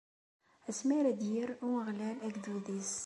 Asmi 0.69 0.93
ara 0.99 1.11
d-yerr 1.19 1.51
Umeɣlal 1.65 2.17
agdud-is. 2.27 2.93